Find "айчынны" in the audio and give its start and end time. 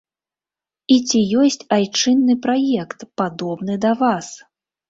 1.77-2.39